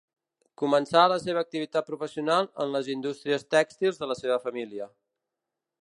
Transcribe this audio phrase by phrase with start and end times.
[0.61, 4.91] Començà la seva activitat professional en les indústries tèxtils de la seva família.